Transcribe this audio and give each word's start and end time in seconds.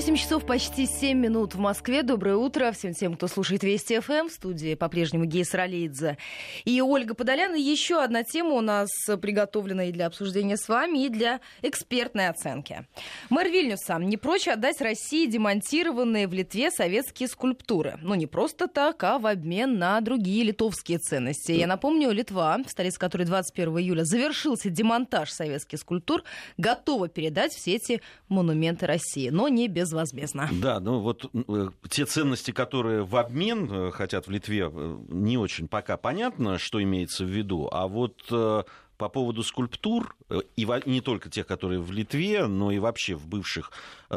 8 0.00 0.16
часов 0.16 0.46
почти 0.46 0.86
7 0.86 1.18
минут 1.18 1.54
в 1.54 1.58
Москве. 1.58 2.02
Доброе 2.02 2.36
утро 2.36 2.72
всем 2.72 2.94
тем, 2.94 3.16
кто 3.16 3.28
слушает 3.28 3.62
Вести 3.62 4.00
ФМ. 4.00 4.28
В 4.28 4.32
студии 4.32 4.74
по-прежнему 4.74 5.26
Гейс 5.26 5.52
Ролейдзе 5.52 6.16
и 6.64 6.80
Ольга 6.80 7.12
Подолян. 7.14 7.54
И 7.54 7.60
еще 7.60 8.02
одна 8.02 8.24
тема 8.24 8.52
у 8.52 8.62
нас 8.62 8.88
приготовлена 9.20 9.84
и 9.84 9.92
для 9.92 10.06
обсуждения 10.06 10.56
с 10.56 10.70
вами, 10.70 11.04
и 11.04 11.10
для 11.10 11.40
экспертной 11.60 12.28
оценки. 12.28 12.86
Мэр 13.28 13.48
Вильнюса 13.48 13.98
не 13.98 14.16
прочь 14.16 14.48
отдать 14.48 14.80
России 14.80 15.26
демонтированные 15.26 16.28
в 16.28 16.32
Литве 16.32 16.70
советские 16.70 17.28
скульптуры. 17.28 17.98
Ну, 18.00 18.14
не 18.14 18.26
просто 18.26 18.68
так, 18.68 19.04
а 19.04 19.18
в 19.18 19.26
обмен 19.26 19.78
на 19.78 20.00
другие 20.00 20.44
литовские 20.44 20.96
ценности. 20.96 21.52
Я 21.52 21.66
напомню, 21.66 22.10
Литва, 22.10 22.56
в 22.66 22.70
столице 22.70 22.98
которой 22.98 23.24
21 23.24 23.76
июля 23.80 24.04
завершился 24.04 24.70
демонтаж 24.70 25.30
советских 25.30 25.78
скульптур, 25.78 26.24
готова 26.56 27.08
передать 27.08 27.52
все 27.52 27.74
эти 27.74 28.00
монументы 28.30 28.86
России, 28.86 29.28
но 29.28 29.48
не 29.48 29.68
безвозмездно. 29.90 30.48
Да, 30.52 30.80
ну 30.80 31.00
вот 31.00 31.30
э, 31.34 31.68
те 31.88 32.06
ценности, 32.06 32.50
которые 32.52 33.02
в 33.02 33.16
обмен 33.16 33.70
э, 33.70 33.90
хотят 33.90 34.26
в 34.26 34.30
Литве, 34.30 34.70
э, 34.72 34.98
не 35.08 35.36
очень 35.36 35.68
пока 35.68 35.96
понятно, 35.96 36.58
что 36.58 36.82
имеется 36.82 37.24
в 37.24 37.28
виду, 37.28 37.68
а 37.70 37.88
вот 37.88 38.22
по 38.28 39.08
поводу 39.08 39.42
скульптур, 39.42 40.14
и 40.56 40.68
не 40.84 41.00
только 41.00 41.30
тех, 41.30 41.46
которые 41.46 41.80
в 41.80 41.90
Литве, 41.90 42.46
но 42.46 42.70
и 42.70 42.78
вообще 42.78 43.14
в 43.14 43.26
бывших 43.26 43.72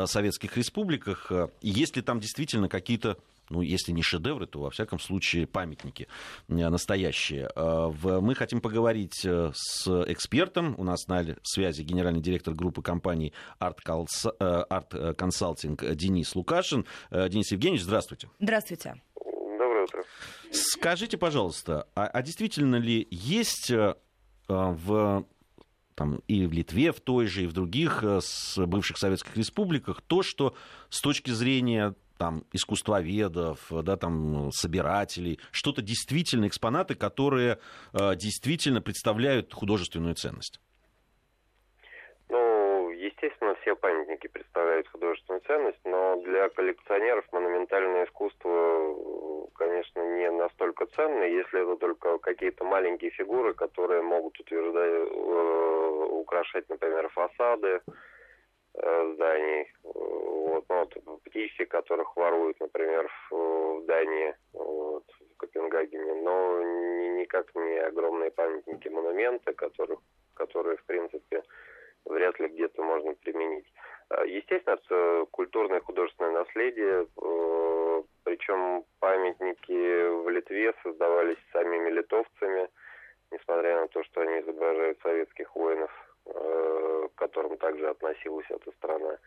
советских 0.05 0.57
республиках, 0.57 1.31
есть 1.61 1.95
ли 1.95 2.01
там 2.01 2.19
действительно 2.19 2.67
какие-то 2.67 3.17
ну, 3.53 3.61
если 3.61 3.91
не 3.91 4.01
шедевры, 4.01 4.47
то, 4.47 4.61
во 4.61 4.71
всяком 4.71 4.99
случае, 4.99 5.45
памятники 5.45 6.07
э, 6.49 6.53
настоящие. 6.53 7.51
Э, 7.55 7.91
мы 8.19 8.33
хотим 8.33 8.61
поговорить 8.61 9.23
э, 9.23 9.51
с 9.53 9.87
экспертом. 10.07 10.73
У 10.77 10.83
нас 10.83 11.07
на 11.07 11.23
связи 11.43 11.83
генеральный 11.83 12.21
директор 12.21 12.55
группы 12.55 12.81
компаний 12.81 13.31
Art 13.59 13.77
Consulting 13.85 15.95
Денис 15.95 16.35
Лукашин. 16.35 16.85
Денис 17.11 17.51
Евгеньевич, 17.51 17.83
здравствуйте. 17.83 18.29
Здравствуйте. 18.39 18.95
Доброе 19.15 19.83
утро. 19.83 20.03
Скажите, 20.51 21.17
пожалуйста, 21.17 21.87
а, 21.95 22.07
а 22.07 22.21
действительно 22.21 22.77
ли 22.77 23.07
есть 23.11 23.71
в 24.47 25.25
там, 25.95 26.21
и 26.27 26.47
в 26.47 26.53
Литве, 26.53 26.91
в 26.91 27.01
той 27.01 27.27
же, 27.27 27.43
и 27.43 27.47
в 27.47 27.53
других 27.53 28.03
с 28.03 28.57
бывших 28.65 28.97
советских 28.97 29.37
республиках, 29.37 30.01
то, 30.01 30.23
что 30.23 30.55
с 30.89 31.01
точки 31.01 31.29
зрения 31.29 31.93
там, 32.23 32.45
искусствоведов, 32.53 33.59
да, 33.69 33.97
там, 33.97 34.49
собирателей, 34.53 35.41
что-то 35.51 35.81
действительно, 35.81 36.47
экспонаты, 36.47 36.95
которые 36.95 37.57
э, 37.91 38.15
действительно 38.15 38.81
представляют 38.81 39.53
художественную 39.53 40.15
ценность? 40.15 40.61
Ну, 42.29 42.91
естественно, 42.91 43.55
все 43.55 43.75
памятники 43.75 44.27
представляют 44.27 44.87
художественную 44.87 45.41
ценность, 45.41 45.83
но 45.83 46.15
для 46.23 46.47
коллекционеров 46.47 47.25
монументальное 47.33 48.05
искусство, 48.05 48.51
конечно, 49.55 49.99
не 50.15 50.31
настолько 50.31 50.85
ценно, 50.95 51.23
если 51.23 51.61
это 51.61 51.75
только 51.75 52.19
какие-то 52.19 52.63
маленькие 52.63 53.11
фигуры, 53.11 53.53
которые 53.53 54.01
могут 54.01 54.39
утверждать, 54.39 54.91
э, 55.11 56.07
украшать, 56.21 56.69
например, 56.69 57.09
фасады, 57.09 57.81
Э, 58.75 59.13
зданий. 59.13 59.71
Вот, 60.53 60.93
ну, 61.05 61.11
вот, 61.13 61.23
птички, 61.23 61.65
которых 61.65 62.15
воруют, 62.15 62.59
например, 62.59 63.09
в, 63.29 63.79
в 63.79 63.85
Дании, 63.85 64.35
вот, 64.53 65.03
в 65.19 65.37
Копенгагене, 65.37 66.13
но 66.15 66.61
ни, 66.61 67.19
никак 67.21 67.53
не 67.55 67.79
огромные 67.79 68.29
памятники, 68.29 68.87
монументы, 68.87 69.53
которых, 69.53 69.99
которые, 70.35 70.77
в 70.77 70.83
принципе, 70.83 71.43
вряд 72.05 72.39
ли 72.39 72.49
где-то 72.49 72.83
можно 72.83 73.13
применить. 73.15 73.65
А, 74.09 74.25
естественно, 74.25 74.75
это 74.75 75.25
культурное 75.31 75.79
и 75.79 75.83
художественное 75.83 76.31
наследие, 76.31 77.07
э, 77.21 78.03
причем 78.23 78.85
памятники 78.99 80.23
в 80.23 80.29
Литве 80.29 80.73
создавались 80.83 81.37
самими 81.51 81.89
литовцами, 81.89 82.69
несмотря 83.31 83.81
на 83.81 83.87
то, 83.87 84.03
что 84.03 84.21
они 84.21 84.41
изображают 84.41 84.99
советских 85.01 85.55
воинов 85.55 85.91
Э, 86.25 87.07
к 87.13 87.19
которым 87.19 87.57
также 87.57 87.89
относилась 87.89 88.45
эта 88.49 88.71
страна, 88.71 89.17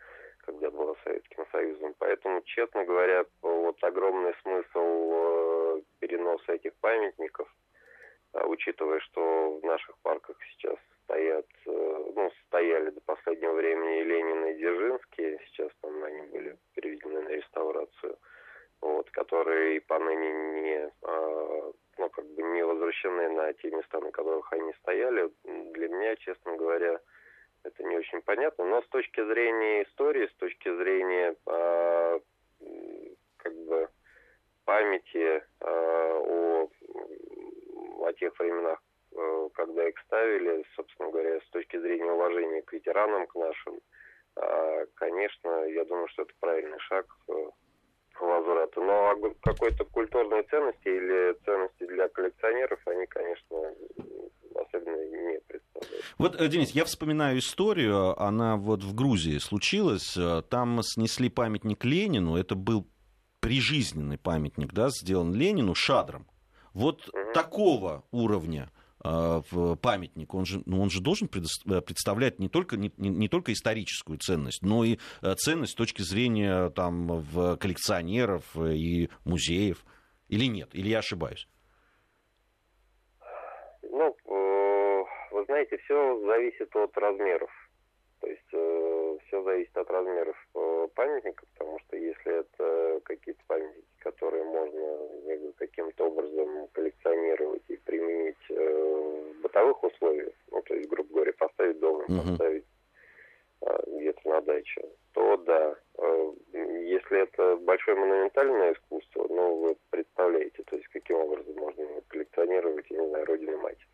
когда 0.47 0.71
была 0.71 0.95
Советским 1.03 1.45
Союзом. 1.51 1.93
Поэтому, 1.99 2.41
честно 2.43 2.85
говоря, 2.85 3.25
вот 3.41 3.83
огромный 3.83 4.33
смысл 4.41 4.79
э, 4.79 5.81
переноса 5.99 6.53
этих 6.53 6.73
памятников, 6.75 7.53
а, 8.33 8.47
учитывая, 8.47 8.99
что 9.01 9.59
в 9.61 9.65
наших 9.65 9.97
парках 9.99 10.37
сейчас 10.51 10.77
стоят, 11.03 11.45
э, 11.65 12.11
ну, 12.15 12.31
стояли 12.47 12.91
до 12.91 13.01
последнего 13.01 13.53
времени 13.53 14.03
Ленин, 14.03 14.45
и 14.45 14.53
Дзержинский, 14.55 15.39
сейчас 15.47 15.69
там 15.81 16.01
они 16.03 16.21
были 16.27 16.57
переведены 16.75 17.21
на 17.21 17.29
реставрацию, 17.29 18.17
вот, 18.81 19.09
которые 19.11 19.81
поныне 19.81 20.31
не 20.61 20.91
а, 21.03 21.71
ну, 21.97 22.09
как 22.09 22.25
бы 22.25 22.41
не 22.41 22.63
возвращены 22.63 23.29
на 23.29 23.51
те 23.53 23.69
места, 23.71 23.99
на 23.99 24.11
которых 24.11 24.53
они 24.53 24.71
стояли, 24.81 25.29
для 25.43 25.89
меня, 25.89 26.15
честно 26.15 26.55
говоря, 26.55 27.01
очень 28.07 28.21
понятно. 28.21 28.65
Но 28.65 28.81
с 28.81 28.87
точки 28.87 29.23
зрения 29.25 29.83
истории, 29.83 30.27
с 30.27 30.35
точки 30.35 30.75
зрения 30.75 31.35
э, 31.45 32.19
как 33.37 33.53
бы 33.65 33.89
памяти 34.65 35.43
э, 35.43 35.43
о, 35.61 36.69
о 38.01 38.13
тех 38.13 38.37
временах, 38.39 38.79
э, 39.15 39.49
когда 39.53 39.87
их 39.87 39.97
ставили, 40.05 40.65
собственно 40.75 41.09
говоря, 41.09 41.39
с 41.39 41.49
точки 41.49 41.77
зрения 41.79 42.11
уважения 42.11 42.61
к 42.61 42.73
ветеранам, 42.73 43.27
к 43.27 43.35
нашим, 43.35 43.79
э, 44.35 44.85
конечно, 44.95 45.65
я 45.65 45.85
думаю, 45.85 46.07
что 46.09 46.23
это 46.23 46.33
правильный 46.39 46.79
шаг. 46.79 47.05
Э, 47.29 47.49
возврата. 48.19 48.81
Но 48.81 49.15
какой-то 49.41 49.85
культурной 49.85 50.43
ценности 50.43 50.87
или 50.87 51.33
ценности 51.45 51.85
для 51.85 52.07
коллекционеров 52.09 52.79
они, 52.87 53.05
конечно. 53.05 53.75
Вот, 56.17 56.39
э, 56.39 56.47
Денис, 56.47 56.71
я 56.71 56.85
вспоминаю 56.85 57.39
историю, 57.39 58.19
она 58.21 58.57
вот 58.57 58.83
в 58.83 58.93
Грузии 58.93 59.37
случилась, 59.37 60.17
там 60.49 60.81
снесли 60.83 61.29
памятник 61.29 61.85
Ленину, 61.85 62.35
это 62.35 62.55
был 62.55 62.87
прижизненный 63.39 64.17
памятник, 64.17 64.73
да, 64.73 64.89
сделан 64.89 65.33
Ленину 65.33 65.75
шадром. 65.75 66.27
Вот 66.73 67.07
угу. 67.07 67.33
такого 67.33 68.03
уровня 68.11 68.69
а, 68.99 69.41
в 69.51 69.75
памятник, 69.75 70.33
он 70.33 70.45
же, 70.45 70.61
ну, 70.65 70.81
он 70.81 70.89
же 70.89 71.01
должен 71.01 71.27
э, 71.27 71.81
представлять 71.81 72.39
не 72.39 72.49
только, 72.49 72.77
не, 72.77 72.91
не 72.97 73.29
только 73.29 73.53
историческую 73.53 74.17
ценность, 74.17 74.63
но 74.63 74.83
и 74.83 74.97
э, 75.21 75.33
ценность 75.35 75.73
с 75.73 75.75
точки 75.75 76.01
зрения 76.01 76.69
там, 76.71 77.07
в 77.07 77.57
коллекционеров 77.57 78.43
и 78.57 79.09
музеев. 79.23 79.85
Или 80.27 80.45
нет? 80.45 80.69
Или 80.73 80.89
я 80.89 80.99
ошибаюсь? 80.99 81.47
Ну, 83.81 84.15
э, 84.25 85.03
вы 85.31 85.45
знаете, 85.57 85.77
все 85.77 86.19
зависит 86.25 86.75
от 86.75 86.97
размеров. 86.97 87.51
То 88.21 88.27
есть 88.27 88.47
все 88.47 89.43
зависит 89.43 89.75
от 89.77 89.89
размеров 89.89 90.35
памятника, 90.95 91.45
потому 91.53 91.79
что 91.79 91.97
если 91.97 92.39
это 92.39 93.01
какие-то 93.03 93.41
памятники, 93.47 93.85
которые 93.99 94.43
можно 94.43 94.97
каким-то 95.57 96.07
образом 96.07 96.67
коллекционировать 96.73 97.63
и 97.67 97.77
применить 97.77 98.35
э, 98.49 99.33
в 99.33 99.41
бытовых 99.41 99.83
условиях, 99.83 100.33
ну, 100.51 100.61
то 100.61 100.73
есть, 100.73 100.89
грубо 100.89 101.13
говоря, 101.13 101.33
поставить 101.33 101.79
дом, 101.79 102.01
uh-huh. 102.01 102.31
поставить 102.31 102.65
э, 103.61 103.77
где-то 103.87 104.29
на 104.29 104.41
даче, 104.41 104.81
то 105.13 105.37
да. 105.37 105.75
Э, 105.97 106.33
если 106.53 107.21
это 107.23 107.57
большое 107.57 107.97
монументальное 107.97 108.73
искусство, 108.73 109.27
ну, 109.29 109.55
вы 109.57 109.75
представляете, 109.89 110.63
то 110.63 110.75
есть, 110.75 110.87
каким 110.89 111.17
образом 111.17 111.55
можно 111.55 111.81
его 111.81 112.01
коллекционировать, 112.07 112.85
я 112.89 113.01
не 113.01 113.09
знаю, 113.09 113.25
Родину 113.25 113.57
Мать. 113.59 113.87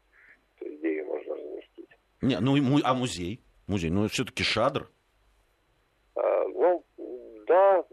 То 0.59 0.65
есть, 0.65 0.79
где 0.79 0.89
ее 0.89 1.03
можно 1.05 1.35
разместить. 1.35 1.89
Не, 2.23 2.39
ну, 2.39 2.55
а 2.85 2.93
музей? 2.93 3.41
Музей, 3.67 3.89
ну, 3.89 4.07
все-таки 4.07 4.43
шадр. 4.43 4.87
А, 6.15 6.47
ну, 6.47 6.81
да, 7.47 7.83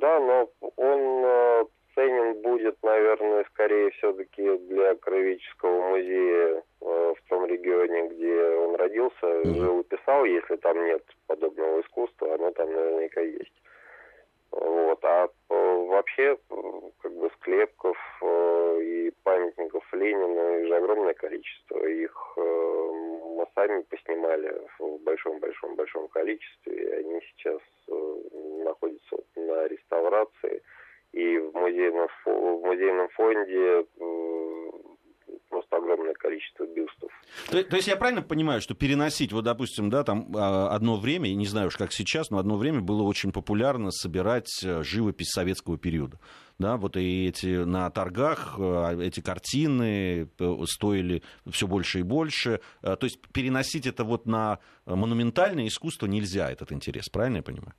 да, 0.00 0.20
но 0.20 0.50
он 0.76 1.00
э, 1.24 1.64
ценен 1.94 2.40
будет, 2.40 2.82
наверное, 2.82 3.44
скорее 3.52 3.90
все-таки 3.90 4.56
для 4.70 4.94
Кровеческого 4.94 5.90
музея 5.90 6.62
э, 6.80 7.14
в 7.14 7.28
том 7.28 7.44
регионе, 7.44 8.08
где 8.08 8.42
он 8.56 8.76
родился, 8.76 9.26
mm-hmm. 9.26 9.54
жил 9.54 9.80
и 9.80 9.84
писал, 9.84 10.24
если 10.24 10.56
там 10.56 10.86
нет 10.86 11.04
подобного 11.26 11.82
искусства, 11.82 12.36
оно 12.36 12.50
там 12.52 12.72
наверняка 12.72 13.20
есть. 13.20 13.62
Вот. 14.50 15.04
А 15.04 15.28
э, 15.50 15.86
вообще, 15.88 16.38
как 17.02 17.12
бы 17.12 17.30
склепков 17.36 17.98
и 18.80 19.12
памятников 19.24 19.84
Ленина 19.92 20.66
же 20.66 20.74
огромное 20.74 21.12
количество. 21.12 21.86
Их 21.86 22.38
сами 23.58 23.82
поснимали 23.82 24.54
в 24.78 24.98
большом-большом-большом 24.98 26.08
количестве, 26.08 26.74
и 26.74 26.90
они 27.00 27.20
сейчас 27.20 27.60
находятся 28.62 29.16
на 29.34 29.66
реставрации. 29.66 30.62
И 31.12 31.38
в 31.38 31.54
музейном, 31.54 32.08
в 32.24 32.66
музейном 32.66 33.08
фонде 33.08 33.86
просто 35.48 35.76
огромное 35.76 36.12
огромное 36.12 36.14
количество 36.14 36.66
бюстов. 36.66 37.10
То, 37.50 37.64
то 37.64 37.76
есть 37.76 37.88
я 37.88 37.96
правильно 37.96 38.20
понимаю, 38.20 38.60
что 38.60 38.74
переносить, 38.74 39.32
вот, 39.32 39.44
допустим, 39.44 39.88
да, 39.88 40.04
там 40.04 40.30
а, 40.36 40.68
одно 40.68 40.96
время, 40.96 41.28
не 41.28 41.46
знаю 41.46 41.68
уж 41.68 41.76
как 41.76 41.92
сейчас, 41.92 42.30
но 42.30 42.38
одно 42.38 42.56
время 42.56 42.82
было 42.82 43.02
очень 43.02 43.32
популярно 43.32 43.90
собирать 43.90 44.62
э, 44.62 44.82
живопись 44.82 45.30
советского 45.30 45.78
периода. 45.78 46.18
Да, 46.58 46.76
вот 46.76 46.96
и 46.98 47.26
эти 47.26 47.64
на 47.64 47.88
торгах 47.90 48.56
э, 48.58 48.98
эти 49.00 49.20
картины 49.20 50.28
э, 50.38 50.56
стоили 50.66 51.22
все 51.50 51.66
больше 51.66 52.00
и 52.00 52.02
больше. 52.02 52.60
То 52.82 52.98
есть 53.02 53.18
переносить 53.32 53.86
это 53.86 54.04
вот 54.04 54.26
на 54.26 54.58
монументальное 54.84 55.68
искусство 55.68 56.06
нельзя, 56.06 56.50
этот 56.50 56.72
интерес, 56.72 57.08
правильно 57.08 57.38
я 57.38 57.42
понимаю? 57.42 57.74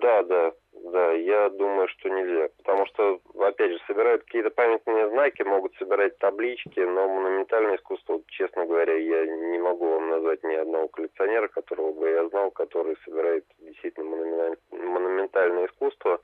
Да, 0.00 0.22
да, 0.22 0.52
да, 0.92 1.12
я 1.30 1.48
думаю, 1.50 1.88
что 1.88 2.08
нельзя. 2.08 2.48
Потому 2.58 2.86
что, 2.86 3.20
опять 3.38 3.72
же, 3.72 3.78
собирают 3.86 4.24
какие-то 4.24 4.50
памятные 4.50 5.08
знаки, 5.10 5.42
могут 5.42 5.74
собирать 5.76 6.18
таблички, 6.18 6.80
но 6.80 7.08
монументальное 7.08 7.76
искусство, 7.76 8.20
честно 8.28 8.66
говоря, 8.66 8.96
я 8.96 9.26
не 9.26 9.58
могу 9.58 9.88
вам 9.88 10.10
назвать 10.10 10.42
ни 10.42 10.54
одного 10.54 10.88
коллекционера, 10.88 11.48
которого 11.48 11.92
бы 11.92 12.08
я 12.08 12.28
знал, 12.28 12.50
который 12.50 12.96
собирает 13.04 13.44
действительно 13.60 14.56
монументальное 14.70 15.66
искусство 15.66 16.20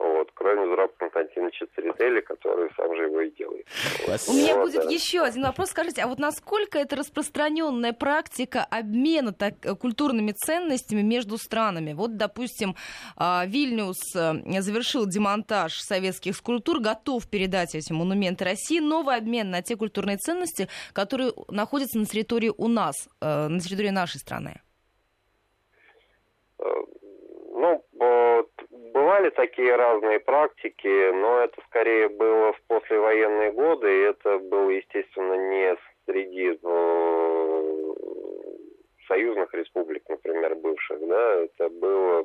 вот, 0.00 0.30
кроме 0.32 0.66
Зураб 0.66 0.96
Константиновича 0.96 1.66
Церетели, 1.74 2.22
который 2.22 2.70
сам 2.74 2.96
же 2.96 3.02
его 3.02 3.20
и 3.20 3.30
делает. 3.32 3.66
У 4.28 4.32
меня 4.32 4.56
вот, 4.56 4.64
будет 4.64 4.84
да. 4.84 4.90
еще 4.90 5.20
один 5.20 5.42
вопрос. 5.42 5.70
Скажите, 5.70 6.00
а 6.00 6.06
вот 6.06 6.18
насколько 6.18 6.78
это 6.78 6.96
распространенная 6.96 7.92
практика 7.92 8.66
обмена 8.70 9.34
так, 9.34 9.54
э, 9.62 9.74
культурными 9.74 10.32
ценностями 10.32 11.02
между 11.02 11.36
странами? 11.36 11.92
Вот, 11.92 12.16
допустим, 12.16 12.76
а, 13.16 13.44
Вильнюс 13.46 14.16
э, 14.16 14.60
завершил 14.62 15.04
демонтаж 15.04 15.74
советских 15.74 16.34
скульптур, 16.34 16.80
готов 16.80 17.28
передать 17.28 17.74
эти 17.74 17.92
монументы 17.92 18.46
России. 18.46 18.80
Новый 18.80 19.16
обмен 19.16 19.50
на 19.50 19.60
те 19.60 19.76
культурные 19.76 20.16
ценности, 20.16 20.68
которые 20.94 21.32
находятся 21.48 21.98
на 21.98 22.06
территории 22.06 22.52
у 22.56 22.68
нас, 22.68 22.94
э, 23.20 23.48
на 23.48 23.60
территории 23.60 23.90
нашей 23.90 24.16
страны. 24.16 24.62
Ну, 26.58 27.84
Бывали 29.20 29.34
такие 29.34 29.76
разные 29.76 30.18
практики, 30.18 31.12
но 31.12 31.40
это 31.40 31.60
скорее 31.66 32.08
было 32.08 32.54
в 32.54 32.62
послевоенные 32.68 33.52
годы, 33.52 33.86
и 33.86 34.04
это 34.04 34.38
было, 34.38 34.70
естественно, 34.70 35.34
не 35.34 35.76
среди 36.06 36.58
э, 36.62 37.94
союзных 39.08 39.52
республик, 39.52 40.08
например, 40.08 40.54
бывших, 40.54 41.06
да, 41.06 41.34
это 41.34 41.68
было 41.68 42.24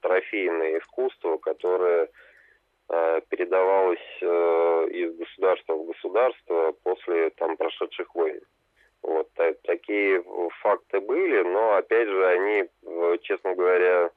трофейное 0.00 0.78
искусство, 0.78 1.36
которое 1.36 2.08
э, 2.88 3.20
передавалось 3.28 4.18
э, 4.22 4.88
из 4.92 5.14
государства 5.16 5.74
в 5.74 5.88
государство 5.88 6.72
после 6.82 7.28
там 7.36 7.58
прошедших 7.58 8.14
войн. 8.14 8.40
Вот 9.02 9.28
такие 9.64 10.24
факты 10.62 11.00
были, 11.00 11.42
но 11.42 11.74
опять 11.74 12.08
же 12.08 12.26
они, 12.26 12.64
честно 13.24 13.54
говоря, 13.54 14.10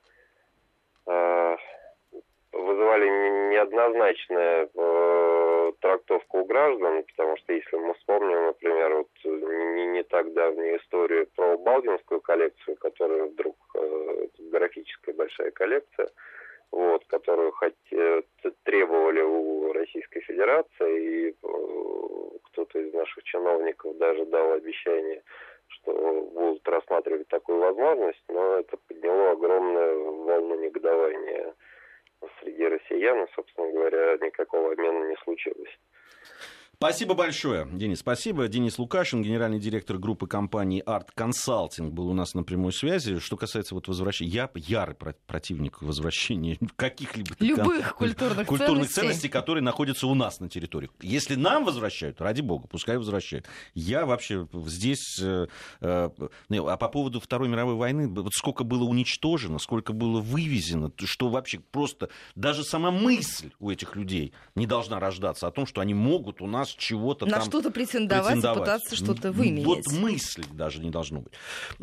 вызывали 2.93 3.49
неоднозначную 3.49 4.69
э, 4.73 5.71
трактовку 5.79 6.39
у 6.39 6.45
граждан, 6.45 7.03
потому 7.03 7.37
что 7.37 7.53
если 7.53 7.75
мы 7.77 7.93
вспомним, 7.95 8.45
например, 8.45 8.95
вот 8.95 9.09
не, 9.23 9.85
не 9.87 10.03
так 10.03 10.33
давнюю 10.33 10.79
историю 10.79 11.27
про 11.35 11.57
Балдинскую 11.57 12.21
коллекцию, 12.21 12.77
которая 12.77 13.25
вдруг 13.25 13.55
э, 13.75 14.27
графическая 14.51 15.13
большая 15.13 15.51
коллекция, 15.51 16.09
вот, 16.71 17.03
которую 17.05 17.51
хоть, 17.51 17.73
э, 17.91 18.21
требовали 18.63 19.21
у 19.21 19.73
Российской 19.73 20.21
Федерации, 20.21 21.01
и 21.01 21.29
э, 21.29 21.33
кто-то 22.43 22.79
из 22.79 22.93
наших 22.93 23.23
чиновников 23.23 23.97
даже 23.97 24.25
дал 24.25 24.53
обещание, 24.53 25.21
что 25.67 26.29
будут 26.33 26.67
рассматривать 26.67 27.27
такую 27.27 27.59
возможность, 27.59 28.23
но 28.29 28.57
это 28.59 28.77
подняло 28.87 29.31
огромную 29.31 30.23
волну 30.23 30.52
россиян, 33.03 33.23
и, 33.23 33.31
собственно 33.35 33.71
говоря, 33.71 34.17
никакого 34.21 34.71
обмена 34.71 35.09
не 35.09 35.15
случилось. 35.23 35.79
Спасибо 36.83 37.13
большое, 37.13 37.65
Денис. 37.71 37.99
Спасибо. 37.99 38.49
Денис 38.49 38.77
Лукашин, 38.77 39.23
генеральный 39.23 39.57
директор 39.57 39.97
группы 39.97 40.27
компании 40.27 40.83
Art 40.85 41.07
Consulting, 41.15 41.91
был 41.91 42.09
у 42.09 42.13
нас 42.13 42.33
на 42.33 42.43
прямой 42.43 42.73
связи. 42.73 43.19
Что 43.19 43.37
касается 43.37 43.73
вот 43.73 43.87
возвращения, 43.87 44.29
я 44.29 44.49
ярый 44.53 44.93
противник 45.25 45.81
возвращения 45.81 46.57
каких-либо 46.75 47.35
любых 47.39 47.95
культурных, 47.95 48.47
культурных 48.47 48.89
ценностей. 48.89 48.95
ценностей, 48.95 49.29
которые 49.29 49.63
находятся 49.63 50.07
у 50.07 50.13
нас 50.13 50.41
на 50.41 50.49
территории. 50.49 50.89
Если 51.01 51.35
нам 51.35 51.63
возвращают, 51.63 52.19
ради 52.19 52.41
бога, 52.41 52.67
пускай 52.67 52.97
возвращают. 52.97 53.45
Я 53.73 54.05
вообще 54.05 54.45
здесь... 54.65 55.21
Э, 55.21 55.47
э, 55.79 56.09
а 56.49 56.77
по 56.77 56.89
поводу 56.89 57.21
Второй 57.21 57.47
мировой 57.47 57.75
войны, 57.75 58.09
вот 58.09 58.33
сколько 58.33 58.65
было 58.65 58.83
уничтожено, 58.83 59.57
сколько 59.57 59.93
было 59.93 60.19
вывезено, 60.19 60.91
что 61.05 61.29
вообще 61.29 61.59
просто 61.59 62.09
даже 62.35 62.65
сама 62.65 62.91
мысль 62.91 63.51
у 63.61 63.71
этих 63.71 63.95
людей 63.95 64.33
не 64.55 64.67
должна 64.67 64.99
рождаться 64.99 65.47
о 65.47 65.51
том, 65.51 65.65
что 65.65 65.79
они 65.79 65.93
могут 65.93 66.41
у 66.41 66.45
нас 66.45 66.72
чего-то 66.77 67.25
На 67.25 67.41
что-то 67.41 67.71
претендовать, 67.71 68.33
претендовать, 68.33 68.57
и 68.57 68.59
пытаться 68.61 68.95
что-то 68.95 69.31
выменять. 69.31 69.65
Вот 69.65 69.91
мысли 69.91 70.45
даже 70.51 70.79
не 70.79 70.89
должно 70.89 71.21
быть. 71.21 71.33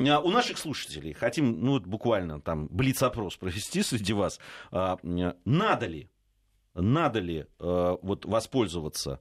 А 0.09 0.21
у 0.21 0.31
наших 0.31 0.59
слушателей 0.59 1.13
хотим, 1.13 1.65
ну, 1.65 1.81
буквально 1.81 2.41
там 2.41 2.69
блиц-опрос 2.69 3.37
провести 3.37 3.83
среди 3.83 4.13
вас. 4.13 4.41
А, 4.71 4.99
надо 5.03 5.87
ли, 5.87 6.11
надо 6.75 7.21
ли 7.21 7.47
а, 7.59 7.99
вот 8.03 8.25
воспользоваться 8.25 9.21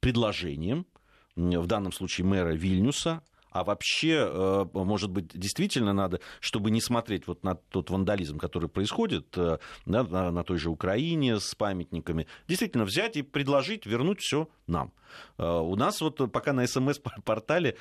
предложением, 0.00 0.86
в 1.34 1.66
данном 1.66 1.92
случае 1.92 2.26
мэра 2.26 2.54
Вильнюса, 2.54 3.22
а 3.56 3.64
вообще, 3.64 4.28
э, 4.28 4.66
может 4.74 5.10
быть, 5.10 5.28
действительно 5.28 5.92
надо, 5.94 6.20
чтобы 6.40 6.70
не 6.70 6.80
смотреть 6.82 7.26
вот 7.26 7.42
на 7.42 7.54
тот 7.54 7.88
вандализм, 7.90 8.38
который 8.38 8.68
происходит 8.68 9.36
э, 9.38 9.58
да, 9.86 10.04
на, 10.04 10.30
на 10.30 10.44
той 10.44 10.58
же 10.58 10.68
Украине 10.68 11.40
с 11.40 11.54
памятниками, 11.54 12.26
действительно 12.48 12.84
взять 12.84 13.16
и 13.16 13.22
предложить 13.22 13.86
вернуть 13.86 14.20
все 14.20 14.48
нам. 14.66 14.92
Э, 15.38 15.58
у 15.58 15.74
нас 15.76 16.02
вот 16.02 16.30
пока 16.30 16.52
на 16.52 16.66
СМС-портале 16.66 17.76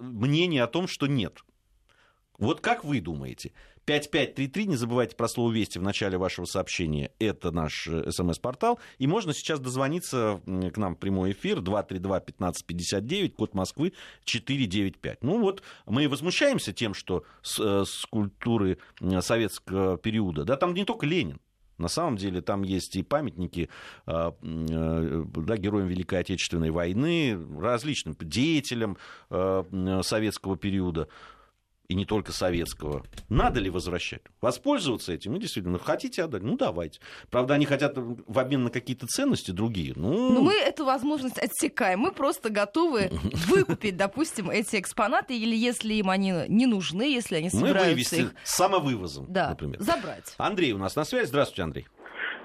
мнение 0.00 0.62
о 0.62 0.66
том, 0.66 0.88
что 0.88 1.06
нет. 1.06 1.44
Вот 2.38 2.60
как 2.60 2.84
вы 2.84 3.00
думаете, 3.00 3.52
5533, 3.88 4.66
не 4.66 4.76
забывайте 4.76 5.16
про 5.16 5.28
слово 5.28 5.50
«Вести» 5.50 5.78
в 5.78 5.82
начале 5.82 6.18
вашего 6.18 6.44
сообщения. 6.44 7.10
Это 7.18 7.50
наш 7.52 7.88
э, 7.88 8.10
смс-портал. 8.10 8.78
И 8.98 9.06
можно 9.06 9.32
сейчас 9.32 9.60
дозвониться 9.60 10.42
к 10.44 10.76
нам 10.76 10.94
в 10.94 10.98
прямой 10.98 11.32
эфир 11.32 11.60
232-1559, 11.60 13.30
код 13.30 13.54
Москвы 13.54 13.94
495. 14.24 15.22
Ну 15.22 15.40
вот, 15.40 15.62
мы 15.86 16.06
возмущаемся 16.06 16.74
тем, 16.74 16.92
что 16.92 17.24
э, 17.58 17.84
скульптуры 17.86 18.76
советского 19.20 19.96
периода, 19.96 20.44
да, 20.44 20.58
там 20.58 20.74
не 20.74 20.84
только 20.84 21.06
Ленин, 21.06 21.40
на 21.78 21.88
самом 21.88 22.18
деле 22.18 22.42
там 22.42 22.64
есть 22.64 22.94
и 22.94 23.02
памятники 23.02 23.70
э, 24.06 24.32
да, 24.42 25.56
героям 25.56 25.86
Великой 25.86 26.18
Отечественной 26.18 26.70
войны, 26.70 27.38
различным 27.58 28.14
деятелям 28.20 28.98
советского 29.30 30.58
периода 30.58 31.08
и 31.88 31.94
не 31.94 32.04
только 32.04 32.32
советского. 32.32 33.02
Надо 33.30 33.60
ли 33.60 33.70
возвращать? 33.70 34.20
Воспользоваться 34.42 35.12
этим? 35.12 35.32
Ну, 35.32 35.38
действительно, 35.38 35.78
хотите 35.78 36.22
отдать? 36.22 36.42
Ну, 36.42 36.56
давайте. 36.56 37.00
Правда, 37.30 37.54
они 37.54 37.64
хотят 37.64 37.94
в 37.96 38.38
обмен 38.38 38.64
на 38.64 38.70
какие-то 38.70 39.06
ценности 39.06 39.52
другие. 39.52 39.94
Ну... 39.96 40.32
Но 40.32 40.42
мы 40.42 40.52
эту 40.54 40.84
возможность 40.84 41.38
отсекаем. 41.38 42.00
Мы 42.00 42.12
просто 42.12 42.50
готовы 42.50 43.10
выкупить, 43.48 43.96
допустим, 43.96 44.50
эти 44.50 44.78
экспонаты, 44.78 45.36
или 45.38 45.56
если 45.56 45.94
им 45.94 46.10
они 46.10 46.34
не 46.48 46.66
нужны, 46.66 47.02
если 47.02 47.36
они 47.36 47.48
собираются 47.48 47.84
Мы 47.84 47.90
вывести 47.92 48.14
их... 48.16 48.34
самовывозом, 48.44 49.24
да, 49.28 49.50
например. 49.50 49.80
забрать. 49.80 50.34
Андрей 50.36 50.72
у 50.72 50.78
нас 50.78 50.94
на 50.94 51.04
связи. 51.04 51.26
Здравствуйте, 51.28 51.62
Андрей. 51.62 51.86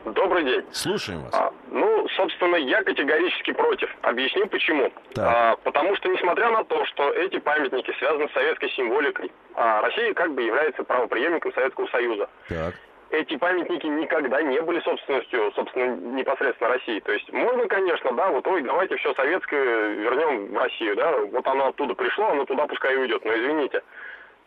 Добрый 0.06 0.46
день. 0.46 0.64
Слушаем 0.72 1.24
вас. 1.24 1.34
А, 1.34 1.52
ну, 1.70 1.93
собственно, 2.16 2.56
я 2.56 2.84
категорически 2.84 3.52
против. 3.52 3.90
Объясню 4.02 4.48
почему. 4.48 4.92
А, 5.18 5.56
потому 5.64 5.96
что, 5.96 6.10
несмотря 6.10 6.50
на 6.52 6.64
то, 6.64 6.86
что 6.86 7.12
эти 7.12 7.40
памятники 7.40 7.92
связаны 7.98 8.28
с 8.30 8.34
советской 8.34 8.70
символикой, 8.72 9.32
а 9.56 9.82
Россия 9.82 10.14
как 10.14 10.34
бы 10.34 10.42
является 10.42 10.84
правоприемником 10.84 11.54
Советского 11.54 11.88
Союза. 11.88 12.30
Так. 12.50 12.74
Эти 13.12 13.38
памятники 13.38 13.86
никогда 13.86 14.42
не 14.42 14.60
были 14.62 14.80
собственностью, 14.80 15.52
собственно, 15.56 15.96
непосредственно 16.16 16.72
России. 16.72 17.00
То 17.00 17.12
есть 17.12 17.32
можно, 17.32 17.68
конечно, 17.68 18.12
да, 18.14 18.30
вот, 18.30 18.48
ой, 18.48 18.64
давайте 18.64 18.96
все 18.98 19.14
советское 19.14 19.90
вернем 19.90 20.52
в 20.52 20.58
Россию, 20.58 20.96
да, 20.96 21.18
вот 21.18 21.46
оно 21.46 21.68
оттуда 21.68 21.94
пришло, 21.94 22.30
оно 22.30 22.46
туда 22.46 22.66
пускай 22.66 22.96
уйдет. 22.98 23.24
Но 23.24 23.34
извините, 23.38 23.84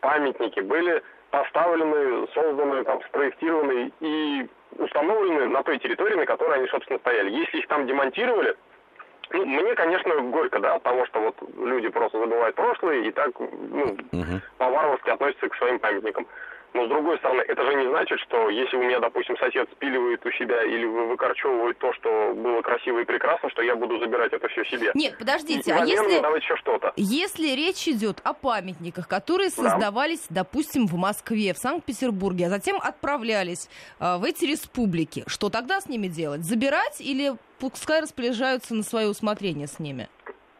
памятники 0.01 0.59
были 0.59 1.01
поставлены, 1.31 2.27
созданы, 2.33 2.83
там, 2.83 3.01
спроектированы 3.03 3.91
и 4.01 4.47
установлены 4.71 5.47
на 5.47 5.63
той 5.63 5.79
территории, 5.79 6.15
на 6.15 6.25
которой 6.25 6.59
они, 6.59 6.67
собственно, 6.67 6.99
стояли. 6.99 7.31
Если 7.31 7.59
их 7.59 7.67
там 7.67 7.87
демонтировали, 7.87 8.55
ну, 9.31 9.45
мне, 9.45 9.75
конечно, 9.75 10.15
горько, 10.21 10.59
да, 10.59 10.75
от 10.75 10.83
того, 10.83 11.05
что 11.07 11.19
вот 11.19 11.35
люди 11.57 11.89
просто 11.89 12.19
забывают 12.19 12.55
прошлое 12.55 13.01
и 13.01 13.11
так, 13.11 13.31
ну, 13.39 13.97
угу. 14.11 14.41
по-варварски 14.57 15.09
относятся 15.09 15.49
к 15.49 15.55
своим 15.55 15.79
памятникам. 15.79 16.27
Но 16.73 16.85
с 16.85 16.89
другой 16.89 17.17
стороны, 17.17 17.41
это 17.41 17.65
же 17.65 17.73
не 17.75 17.87
значит, 17.87 18.19
что 18.19 18.49
если 18.49 18.77
у 18.77 18.83
меня, 18.83 18.99
допустим, 18.99 19.37
сосед 19.37 19.69
спиливает 19.71 20.25
у 20.25 20.31
себя 20.31 20.63
или 20.63 20.85
выкорчевывает 20.85 21.77
то, 21.79 21.93
что 21.93 22.33
было 22.35 22.61
красиво 22.61 22.99
и 22.99 23.05
прекрасно, 23.05 23.49
что 23.49 23.61
я 23.61 23.75
буду 23.75 23.99
забирать 23.99 24.33
это 24.33 24.47
все 24.49 24.63
себе. 24.65 24.91
Нет, 24.93 25.17
подождите, 25.17 25.71
и, 25.71 25.73
а 25.73 25.85
если, 25.85 26.13
еще 26.37 26.55
что-то. 26.57 26.93
если 26.95 27.55
речь 27.55 27.87
идет 27.87 28.19
о 28.23 28.33
памятниках, 28.33 29.07
которые 29.07 29.49
создавались, 29.49 30.25
да. 30.29 30.43
допустим, 30.43 30.87
в 30.87 30.95
Москве, 30.95 31.53
в 31.53 31.57
Санкт-Петербурге, 31.57 32.47
а 32.47 32.49
затем 32.49 32.77
отправлялись 32.81 33.69
э, 33.99 34.17
в 34.17 34.23
эти 34.23 34.45
республики, 34.45 35.23
что 35.27 35.49
тогда 35.49 35.81
с 35.81 35.87
ними 35.87 36.07
делать? 36.07 36.43
Забирать 36.43 36.99
или 36.99 37.33
пускай 37.59 38.01
распоряжаются 38.01 38.75
на 38.75 38.83
свое 38.83 39.07
усмотрение 39.07 39.67
с 39.67 39.79
ними? 39.79 40.09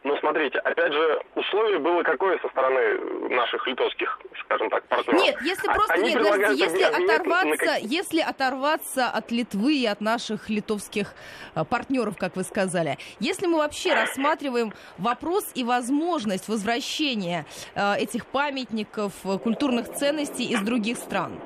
Ну, 0.08 0.16
смотрите, 0.20 0.58
опять 0.60 0.90
же, 0.90 1.20
условие 1.34 1.78
было 1.80 2.02
какое 2.02 2.38
со 2.38 2.48
стороны 2.48 3.28
наших 3.28 3.66
литовских, 3.66 4.18
скажем 4.44 4.70
так, 4.70 4.82
партнеров? 4.84 5.22
Нет, 5.22 5.36
если 5.42 5.68
а, 5.68 5.74
просто, 5.74 5.92
Они 5.92 6.14
нет, 6.14 6.18
подождите, 6.30 6.64
если 6.64 6.82
оторваться, 6.82 7.66
на... 7.66 7.76
если 7.76 8.20
оторваться 8.20 9.06
от 9.08 9.30
Литвы 9.30 9.76
и 9.76 9.84
от 9.84 10.00
наших 10.00 10.48
литовских 10.48 11.12
э, 11.54 11.62
партнеров, 11.64 12.16
как 12.16 12.36
вы 12.36 12.44
сказали, 12.44 12.96
если 13.20 13.46
мы 13.46 13.58
вообще 13.58 13.92
рассматриваем 13.92 14.72
вопрос 14.96 15.44
и 15.54 15.62
возможность 15.62 16.48
возвращения 16.48 17.44
э, 17.74 17.96
этих 17.96 18.24
памятников, 18.24 19.12
э, 19.26 19.36
культурных 19.36 19.92
ценностей 19.92 20.44
из 20.44 20.62
других 20.62 20.96
стран, 20.96 21.38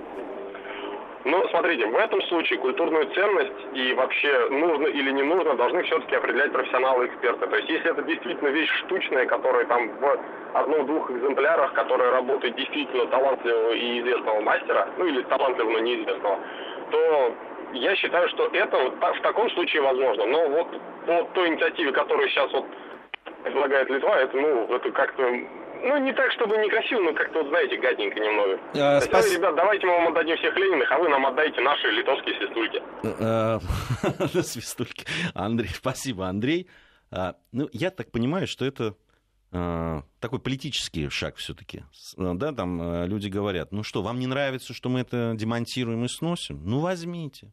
ну, 1.24 1.46
смотрите, 1.50 1.86
в 1.86 1.96
этом 1.96 2.20
случае 2.22 2.58
культурную 2.58 3.06
ценность 3.14 3.52
и 3.74 3.92
вообще 3.94 4.48
нужно 4.50 4.88
или 4.88 5.10
не 5.12 5.22
нужно 5.22 5.54
должны 5.54 5.82
все-таки 5.84 6.16
определять 6.16 6.52
профессионалы 6.52 7.06
эксперты. 7.06 7.46
То 7.46 7.56
есть, 7.56 7.68
если 7.68 7.90
это 7.90 8.02
действительно 8.02 8.48
вещь 8.48 8.70
штучная, 8.84 9.26
которая 9.26 9.64
там 9.66 9.88
в 10.00 10.18
одном-двух 10.54 11.10
экземплярах, 11.12 11.74
которая 11.74 12.10
работает 12.10 12.56
действительно 12.56 13.06
талантливого 13.06 13.72
и 13.72 14.00
известного 14.00 14.40
мастера, 14.40 14.88
ну 14.98 15.06
или 15.06 15.22
талантливого, 15.22 15.72
но 15.72 15.78
неизвестного, 15.78 16.38
то 16.90 17.34
я 17.74 17.94
считаю, 17.96 18.28
что 18.30 18.48
это 18.52 18.76
вот 18.76 18.94
в 18.94 19.20
таком 19.20 19.48
случае 19.50 19.82
возможно. 19.82 20.26
Но 20.26 20.48
вот 20.48 20.68
по 21.06 21.22
той 21.34 21.48
инициативе, 21.48 21.92
которую 21.92 22.28
сейчас 22.30 22.52
вот 22.52 22.66
предлагает 23.44 23.88
Литва, 23.90 24.16
это, 24.20 24.36
ну, 24.36 24.74
это 24.74 24.90
как-то 24.90 25.22
ну, 25.82 25.98
не 25.98 26.12
так, 26.12 26.32
чтобы 26.32 26.56
некрасиво, 26.56 27.00
но 27.00 27.12
как-то, 27.12 27.40
вот, 27.40 27.48
знаете, 27.48 27.76
гадненько 27.76 28.18
немного. 28.18 28.60
А, 28.74 29.00
спас... 29.00 29.24
Есть, 29.24 29.38
ребят, 29.38 29.54
давайте 29.56 29.86
мы 29.86 29.92
вам 29.92 30.08
отдадим 30.08 30.36
всех 30.36 30.56
Лениных, 30.56 30.90
а 30.90 30.98
вы 30.98 31.08
нам 31.08 31.26
отдайте 31.26 31.60
наши 31.60 31.88
литовские 31.88 32.34
свистульки. 32.36 32.82
Э, 33.02 33.58
свистульки. 34.42 35.06
Андрей, 35.34 35.70
спасибо, 35.74 36.28
Андрей. 36.28 36.68
А, 37.10 37.36
ну, 37.52 37.68
я 37.72 37.90
так 37.90 38.10
понимаю, 38.10 38.46
что 38.46 38.64
это 38.64 38.94
такой 40.18 40.38
политический 40.38 41.10
шаг 41.10 41.36
все-таки. 41.36 41.84
Да, 42.16 42.52
там 42.52 43.04
люди 43.04 43.28
говорят, 43.28 43.70
ну 43.70 43.82
что, 43.82 44.00
вам 44.00 44.18
не 44.18 44.26
нравится, 44.26 44.72
что 44.72 44.88
мы 44.88 45.00
это 45.00 45.34
демонтируем 45.36 46.06
и 46.06 46.08
сносим? 46.08 46.62
Ну, 46.64 46.78
возьмите. 46.78 47.52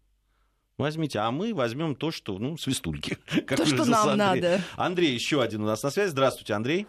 Возьмите, 0.79 1.19
а 1.19 1.29
мы 1.29 1.53
возьмем 1.53 1.93
то, 1.93 2.09
что, 2.09 2.38
ну, 2.39 2.57
свистульки. 2.57 3.17
То, 3.48 3.65
что 3.65 3.83
нам 3.83 4.07
Андрей. 4.07 4.41
надо. 4.41 4.62
Андрей 4.77 5.12
еще 5.13 5.41
один 5.41 5.63
у 5.63 5.65
нас 5.65 5.83
на 5.83 5.89
связи. 5.89 6.12
Здравствуйте, 6.12 6.53
Андрей. 6.53 6.88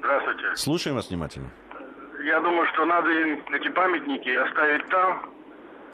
Здравствуйте. 0.00 0.56
Слушаем 0.56 0.96
вас 0.96 1.10
внимательно. 1.10 1.50
Я 2.24 2.40
думаю, 2.40 2.66
что 2.72 2.84
надо 2.84 3.10
эти 3.10 3.68
памятники 3.68 4.30
оставить 4.30 4.86
там 4.88 5.30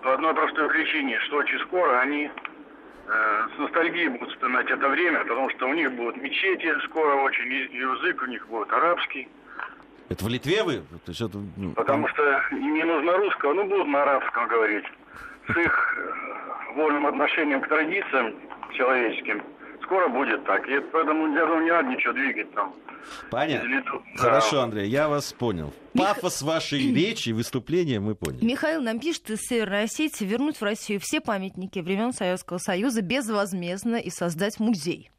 по 0.03 0.15
одной 0.15 0.35
простой 0.35 0.69
причине, 0.69 1.19
что 1.27 1.39
очень 1.39 1.59
скоро 1.61 2.01
они 2.01 2.31
э, 3.07 3.49
с 3.55 3.59
ностальгией 3.59 4.09
будут 4.09 4.31
вспоминать 4.31 4.71
это 4.71 4.89
время, 4.89 5.21
потому 5.21 5.51
что 5.51 5.67
у 5.67 5.75
них 5.75 5.93
будут 5.93 6.17
мечети 6.17 6.73
скоро 6.85 7.17
очень, 7.17 7.53
язык 7.53 8.23
у 8.23 8.27
них 8.27 8.47
будет 8.49 8.73
арабский. 8.73 9.29
Это 10.09 10.25
в 10.25 10.29
Литве 10.29 10.63
вы? 10.63 10.75
То 11.05 11.09
есть 11.11 11.21
это, 11.21 11.39
ну, 11.57 11.73
Потому 11.73 12.07
что 12.09 12.43
им 12.53 12.75
не 12.75 12.85
нужно 12.85 13.17
русского, 13.17 13.55
ну 13.55 13.65
будут 13.65 13.89
на 13.89 14.03
арабском 14.03 14.47
говорить. 14.47 14.85
С 15.49 15.57
их 15.57 15.97
э, 15.99 16.75
вольным 16.75 17.07
отношением 17.07 17.61
к 17.61 17.69
традициям 17.69 18.35
человеческим 18.73 19.43
скоро 19.83 20.09
будет 20.09 20.45
так. 20.45 20.67
И 20.69 20.81
поэтому, 20.93 21.35
я 21.35 21.47
думаю, 21.47 21.65
не 21.65 21.71
надо 21.71 21.89
ничего 21.89 22.13
двигать 22.13 22.53
там. 22.55 22.75
Понятно. 23.31 23.83
Хорошо, 24.17 24.63
Андрей, 24.63 24.89
я 24.89 25.09
вас 25.09 25.33
понял. 25.33 25.73
Пафос 25.95 26.43
вашей 26.43 26.93
речи 26.95 27.31
и 27.31 27.33
выступления 27.33 28.01
мы 28.01 28.15
поняли. 28.15 28.45
Михаил 28.45 28.83
нам 28.83 28.99
пишет 29.01 29.31
из 29.31 29.41
Северной 29.43 29.85
Осетии 29.85 30.25
вернуть 30.25 30.57
в 30.59 30.63
Россию 30.63 31.01
все 31.01 31.21
памятники 31.21 31.79
времен 31.79 32.13
Советского 32.13 32.59
Союза 32.59 33.03
безвозмездно 33.03 33.97
и 33.97 34.11
создать 34.11 34.59
музей. 34.59 35.11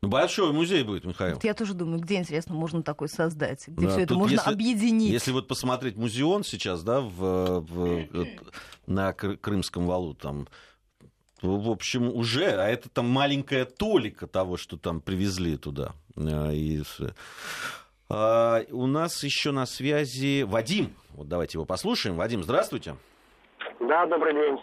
Ну, 0.00 0.08
большой 0.08 0.52
музей 0.52 0.84
будет, 0.84 1.04
Михаил. 1.04 1.34
Вот 1.34 1.44
я 1.44 1.54
тоже 1.54 1.74
думаю, 1.74 2.00
где, 2.00 2.16
интересно, 2.16 2.54
можно 2.54 2.84
такой 2.84 3.08
создать, 3.08 3.66
где 3.66 3.86
да, 3.86 3.92
все 3.92 4.02
это 4.02 4.14
можно 4.14 4.34
если, 4.34 4.50
объединить. 4.50 5.10
Если 5.10 5.32
вот 5.32 5.48
посмотреть 5.48 5.96
музеон 5.96 6.44
сейчас, 6.44 6.84
да, 6.84 7.00
в, 7.00 7.60
в, 7.60 8.06
на 8.86 9.12
Крымском 9.12 9.86
валу, 9.86 10.14
там 10.14 10.46
в 11.42 11.70
общем, 11.70 12.08
уже, 12.14 12.46
а 12.46 12.68
это 12.68 12.88
там 12.88 13.08
маленькая 13.08 13.64
толика 13.64 14.26
того, 14.26 14.56
что 14.56 14.76
там 14.76 15.00
привезли 15.00 15.56
туда. 15.56 15.92
А, 16.16 16.50
и, 16.50 16.82
а, 18.08 18.62
у 18.70 18.86
нас 18.86 19.22
еще 19.22 19.50
на 19.52 19.66
связи 19.66 20.42
Вадим. 20.42 20.94
Вот 21.10 21.28
давайте 21.28 21.58
его 21.58 21.64
послушаем. 21.64 22.16
Вадим, 22.16 22.42
здравствуйте. 22.42 22.96
Да, 23.80 24.06
добрый 24.06 24.34
день. 24.34 24.58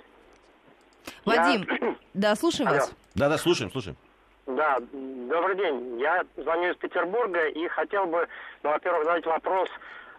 Вадим, 1.26 1.68
Я... 1.70 1.96
да, 2.14 2.36
слушаем 2.36 2.68
Алло. 2.70 2.80
вас. 2.80 2.94
Да, 3.14 3.30
да, 3.30 3.38
слушаем, 3.38 3.72
слушаем. 3.72 3.98
Да, 4.46 4.78
добрый 4.92 5.56
день. 5.58 6.00
Я 6.00 6.24
звоню 6.38 6.72
из 6.72 6.78
Петербурга 6.78 7.48
и 7.48 7.68
хотел 7.68 8.06
бы, 8.06 8.28
ну, 8.64 8.70
во-первых, 8.70 9.06
задать 9.06 9.26
вопрос, 9.26 9.70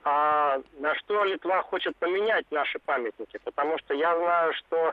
а, 0.05 0.61
на 0.79 0.95
что 0.97 1.25
Литва 1.25 1.63
хочет 1.63 1.97
поменять 1.97 2.47
наши 2.51 2.79
памятники, 2.79 3.39
потому 3.45 3.79
что 3.79 3.95
я 3.95 4.17
знаю, 4.17 4.53
что 4.55 4.93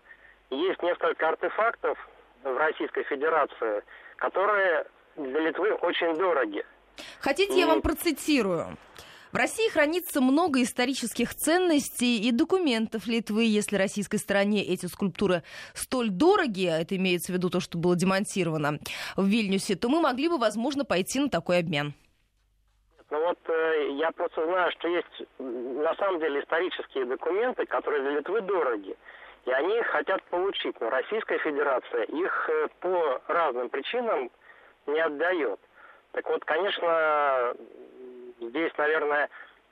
есть 0.53 0.81
несколько 0.81 1.29
артефактов 1.29 1.98
в 2.43 2.57
Российской 2.57 3.03
Федерации, 3.03 3.83
которые 4.17 4.86
для 5.15 5.39
Литвы 5.41 5.74
очень 5.74 6.13
дороги. 6.15 6.65
Хотите, 7.19 7.60
я 7.60 7.67
вам 7.67 7.81
процитирую? 7.81 8.77
В 9.31 9.36
России 9.36 9.67
хранится 9.67 10.22
много 10.22 10.62
исторических 10.62 11.33
ценностей 11.33 12.22
и 12.22 12.31
документов 12.31 13.07
Литвы. 13.07 13.45
Если 13.45 13.77
российской 13.77 14.17
стороне 14.17 14.63
эти 14.63 14.86
скульптуры 14.86 15.41
столь 15.74 16.12
дороги, 16.12 16.67
а 16.67 16.79
это 16.79 16.95
имеется 16.98 17.31
в 17.31 17.36
виду 17.36 17.50
то, 17.50 17.60
что 17.60 17.79
было 17.79 17.95
демонтировано 17.95 18.77
в 19.17 19.25
Вильнюсе, 19.25 19.75
то 19.75 19.89
мы 19.89 20.01
могли 20.01 20.29
бы, 20.29 20.38
возможно, 20.38 20.86
пойти 20.86 21.19
на 21.19 21.29
такой 21.29 21.57
обмен. 21.57 21.95
Ну 23.10 23.19
вот 23.25 23.39
э, 23.48 23.89
я 23.98 24.12
просто 24.12 24.45
знаю, 24.45 24.72
что 24.74 24.88
есть 24.88 25.29
на 25.39 25.95
самом 25.95 26.19
деле 26.19 26.39
исторические 26.39 27.05
документы, 27.05 27.65
которые 27.65 28.03
для 28.03 28.19
Литвы 28.19 28.41
дороги. 28.41 28.95
И 29.45 29.51
они 29.51 29.77
их 29.77 29.88
хотят 29.88 30.23
получить, 30.23 30.79
но 30.79 30.89
Российская 30.89 31.38
Федерация 31.39 32.03
их 32.03 32.50
э, 32.50 32.67
по 32.79 33.21
разным 33.27 33.69
причинам 33.69 34.31
не 34.88 35.00
отдает. 35.00 35.59
Так 36.13 36.29
вот, 36.29 36.45
конечно, 36.45 37.53
здесь, 38.39 38.71
наверное, 38.77 39.29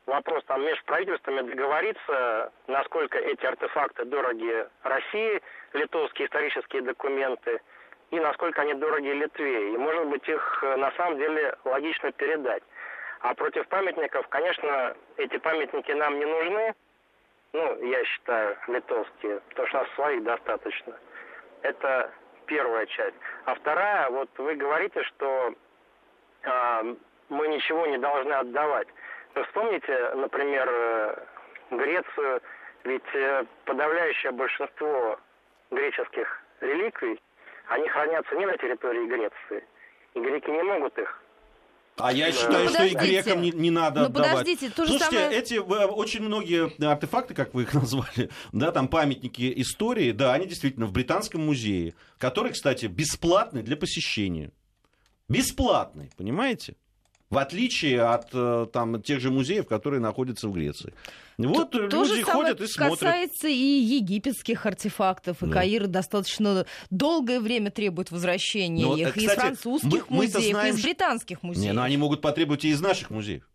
вопрос 0.08 0.44
там 0.46 0.62
между 0.62 0.84
правительствами 0.86 1.42
договориться, 1.42 2.52
насколько 2.68 3.18
эти 3.18 3.46
артефакты 3.46 4.06
дороги 4.06 4.68
России, 4.84 5.42
литовские 5.74 6.28
исторические 6.28 6.82
документы, 6.82 7.62
и 8.10 8.20
насколько 8.20 8.62
они 8.62 8.74
дороги 8.74 9.08
Литве. 9.08 9.74
И, 9.74 9.78
может 9.78 10.06
быть, 10.08 10.28
их 10.28 10.64
э, 10.64 10.76
на 10.76 10.92
самом 10.92 11.18
деле 11.18 11.56
логично 11.64 12.12
передать. 12.12 12.64
А 13.22 13.34
против 13.36 13.68
памятников, 13.68 14.28
конечно, 14.28 14.96
эти 15.16 15.38
памятники 15.38 15.92
нам 15.92 16.20
не 16.20 16.26
нужны, 16.26 16.74
ну, 17.54 17.84
я 17.84 18.04
считаю, 18.06 18.58
литовские, 18.68 19.42
потому 19.50 19.68
что 19.68 19.78
у 19.78 19.82
нас 19.82 19.92
своих 19.96 20.24
достаточно. 20.24 20.98
Это 21.62 22.12
первая 22.46 22.86
часть. 22.88 23.16
А 23.46 23.56
вторая, 23.56 24.10
вот 24.10 24.30
вы 24.38 24.56
говорите, 24.56 25.04
что 25.04 25.54
э, 26.44 26.96
мы 27.30 27.48
ничего 27.48 27.86
не 27.88 27.98
должны 27.98 28.34
отдавать. 28.34 28.88
Вы 29.36 29.44
вспомните, 29.44 30.12
например, 30.16 30.68
э, 30.70 31.16
Грецию, 31.72 32.42
ведь 32.84 33.16
э, 33.16 33.46
подавляющее 33.66 34.32
большинство 34.32 35.20
греческих 35.72 36.42
реликвий, 36.62 37.22
они 37.68 37.88
хранятся 37.88 38.36
не 38.36 38.46
на 38.46 38.58
территории 38.58 39.08
Греции. 39.08 39.68
И 40.14 40.20
греки 40.20 40.50
не 40.50 40.64
могут 40.64 40.98
их 40.98 41.22
а 41.98 42.12
я 42.12 42.32
считаю, 42.32 42.66
ну, 42.66 42.70
что 42.70 42.84
и 42.84 42.96
грекам 42.96 43.42
не, 43.42 43.52
не 43.52 43.70
надо 43.70 44.02
ну, 44.02 44.06
отдавать. 44.08 44.32
Подождите, 44.32 44.70
то 44.70 44.86
же 44.86 44.92
Слушайте, 44.92 45.20
самое... 45.20 45.38
эти 45.38 45.54
э, 45.56 45.60
очень 45.60 46.22
многие 46.22 46.72
артефакты, 46.84 47.34
как 47.34 47.54
вы 47.54 47.64
их 47.64 47.74
назвали, 47.76 48.30
да, 48.52 48.72
там 48.72 48.88
памятники 48.88 49.52
истории, 49.58 50.12
да, 50.12 50.34
они 50.34 50.48
действительно 50.48 50.86
в 50.86 50.92
Британском 50.92 51.46
музее, 51.46 51.94
который, 52.18 52.52
кстати, 52.54 52.86
бесплатный 52.86 53.64
для 53.64 53.78
посещения. 53.78 54.52
Бесплатный, 55.28 56.12
понимаете? 56.18 56.76
В 57.32 57.38
отличие 57.38 58.02
от 58.02 58.30
э, 58.34 58.68
там, 58.74 59.02
тех 59.02 59.22
же 59.22 59.32
музеев, 59.32 59.66
которые 59.66 60.02
находятся 60.02 60.50
в 60.50 60.52
Греции. 60.52 60.94
Вот 61.38 61.72
то, 61.72 61.80
люди 61.80 61.92
то 61.92 62.04
же 62.04 62.24
ходят 62.24 62.60
и 62.60 62.68
смотрят. 62.68 63.00
касается 63.00 63.48
и 63.48 63.54
египетских 63.54 64.66
артефактов. 64.66 65.42
И 65.42 65.46
да. 65.46 65.52
Каир 65.54 65.88
достаточно 65.88 66.66
долгое 66.90 67.40
время 67.40 67.72
требует 67.72 68.12
возвращения 68.12 68.86
но, 68.86 68.98
их. 68.98 69.16
Кстати, 69.16 69.24
и 69.24 69.28
из 69.28 69.34
французских 69.34 70.10
мы, 70.10 70.18
музеев, 70.18 70.52
знаем, 70.52 70.76
и 70.76 70.78
из 70.78 70.84
британских 70.84 71.42
музеев. 71.42 71.68
Не, 71.68 71.74
но 71.74 71.84
они 71.84 71.96
могут 71.96 72.22
потребовать 72.22 72.66
и 72.66 72.70
из 72.70 72.82
наших 72.82 73.10
музеев. 73.10 73.50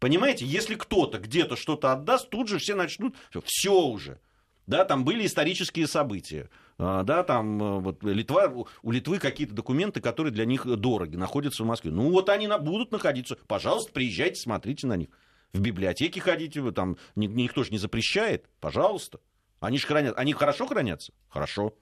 Понимаете, 0.00 0.44
если 0.44 0.74
кто-то 0.74 1.18
где-то 1.18 1.54
что-то 1.54 1.92
отдаст, 1.92 2.28
тут 2.30 2.48
же 2.48 2.58
все 2.58 2.74
начнут, 2.74 3.14
все 3.44 3.80
уже. 3.80 4.18
Да, 4.66 4.84
там 4.84 5.04
были 5.04 5.24
исторические 5.24 5.86
события. 5.86 6.50
А, 6.78 7.02
да, 7.02 7.22
там 7.22 7.62
э, 7.62 7.80
вот 7.80 8.02
Литва, 8.02 8.52
у 8.82 8.90
Литвы 8.90 9.18
какие-то 9.18 9.54
документы, 9.54 10.00
которые 10.00 10.32
для 10.32 10.44
них 10.44 10.64
дороги, 10.64 11.16
находятся 11.16 11.62
в 11.62 11.66
Москве. 11.66 11.90
Ну 11.90 12.10
вот 12.10 12.28
они 12.28 12.48
будут 12.60 12.90
находиться. 12.92 13.36
Пожалуйста, 13.46 13.92
приезжайте, 13.92 14.40
смотрите 14.40 14.86
на 14.86 14.96
них. 14.96 15.08
В 15.52 15.60
библиотеке 15.60 16.20
ходите, 16.20 16.60
вы 16.60 16.72
там 16.72 16.96
никто 17.14 17.62
же 17.62 17.70
не 17.70 17.78
запрещает. 17.78 18.46
Пожалуйста. 18.60 19.20
Они 19.60 19.78
же 19.78 19.86
хранят. 19.86 20.18
Они 20.18 20.32
хорошо 20.32 20.66
хранятся? 20.66 21.12
Хорошо. 21.28 21.74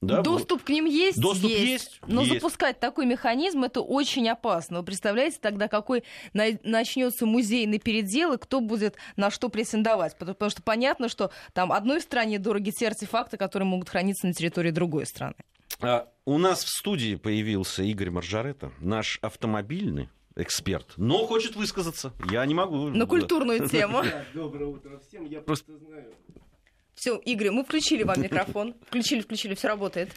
Да, 0.00 0.22
Доступ 0.22 0.62
к 0.62 0.68
ним 0.68 0.84
есть? 0.84 1.20
Доступ 1.20 1.50
есть. 1.50 1.64
есть 1.64 2.00
но 2.06 2.22
есть. 2.22 2.34
запускать 2.34 2.78
такой 2.78 3.04
механизм 3.04 3.64
это 3.64 3.80
очень 3.80 4.28
опасно. 4.28 4.78
Вы 4.78 4.84
представляете 4.84 5.38
тогда, 5.40 5.66
какой 5.66 6.04
начнется 6.32 7.26
музейный 7.26 7.80
передел 7.80 8.32
и 8.32 8.38
кто 8.38 8.60
будет 8.60 8.96
на 9.16 9.30
что 9.30 9.48
претендовать? 9.48 10.16
Потому 10.16 10.50
что 10.50 10.62
понятно, 10.62 11.08
что 11.08 11.32
там 11.52 11.72
одной 11.72 12.00
стране 12.00 12.38
дороги 12.38 12.70
те 12.70 12.86
артефакты, 12.86 13.36
которые 13.36 13.66
могут 13.66 13.88
храниться 13.88 14.26
на 14.26 14.32
территории 14.32 14.70
другой 14.70 15.04
страны. 15.04 15.34
А, 15.80 16.08
у 16.24 16.38
нас 16.38 16.62
в 16.62 16.68
студии 16.68 17.16
появился 17.16 17.82
Игорь 17.82 18.10
Маржарета, 18.10 18.72
наш 18.78 19.18
автомобильный 19.20 20.08
эксперт, 20.36 20.92
но 20.96 21.26
хочет 21.26 21.56
высказаться. 21.56 22.12
Я 22.30 22.46
не 22.46 22.54
могу. 22.54 22.88
На 22.88 23.06
культурную 23.06 23.68
тему. 23.68 24.02
Доброе 24.32 24.66
утро 24.66 25.00
всем. 25.08 25.24
Я 25.24 25.40
просто 25.40 25.76
знаю 25.76 26.14
все, 26.98 27.16
Игорь, 27.18 27.50
мы 27.52 27.64
включили 27.64 28.02
вам 28.02 28.20
микрофон. 28.20 28.74
Включили, 28.88 29.20
включили, 29.20 29.54
все 29.54 29.68
работает. 29.68 30.10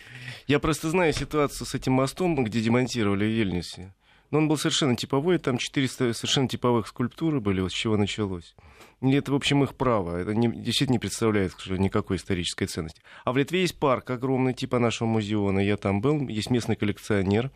Я 0.47 0.59
просто 0.59 0.89
знаю 0.89 1.13
ситуацию 1.13 1.67
с 1.67 1.75
этим 1.75 1.93
мостом, 1.93 2.43
где 2.43 2.59
демонтировали 2.59 3.25
Ельнисе. 3.25 3.93
Но 4.31 4.39
он 4.39 4.47
был 4.47 4.57
совершенно 4.57 4.95
типовой, 4.95 5.37
там 5.37 5.59
400 5.59 6.13
совершенно 6.13 6.47
типовых 6.47 6.87
скульптуры 6.87 7.39
были, 7.39 7.61
вот 7.61 7.71
с 7.71 7.75
чего 7.75 7.97
началось. 7.97 8.55
И 9.01 9.11
это, 9.11 9.31
в 9.31 9.35
общем, 9.35 9.63
их 9.63 9.75
право. 9.75 10.17
Это 10.17 10.33
не, 10.33 10.47
действительно 10.47 10.93
не 10.93 10.99
представляет 10.99 11.53
никакой 11.67 12.17
исторической 12.17 12.65
ценности. 12.65 13.01
А 13.25 13.31
в 13.31 13.37
Литве 13.37 13.61
есть 13.61 13.77
парк 13.77 14.09
огромный, 14.09 14.53
типа 14.53 14.79
нашего 14.79 15.07
музеона. 15.07 15.59
Я 15.59 15.77
там 15.77 16.01
был, 16.01 16.27
есть 16.29 16.49
местный 16.49 16.75
коллекционер, 16.75 17.51